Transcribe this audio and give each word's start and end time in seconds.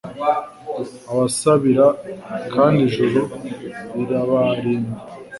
abasabira 1.11 1.85
kandi 2.53 2.79
Ijuru 2.87 3.21
rirabarinda 3.93 4.95